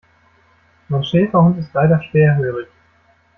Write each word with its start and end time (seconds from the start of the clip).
Mein 0.87 1.03
Schäferhund 1.03 1.59
ist 1.59 1.71
leider 1.75 2.01
schwerhörig. 2.01 2.67